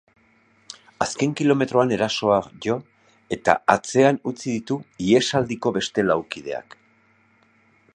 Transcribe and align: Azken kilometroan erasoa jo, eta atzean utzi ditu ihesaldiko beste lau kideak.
Azken 1.05 1.35
kilometroan 1.41 1.93
erasoa 1.97 2.39
jo, 2.67 2.79
eta 3.39 3.57
atzean 3.77 4.19
utzi 4.33 4.49
ditu 4.57 4.79
ihesaldiko 5.11 5.77
beste 5.81 6.11
lau 6.11 6.21
kideak. 6.35 6.81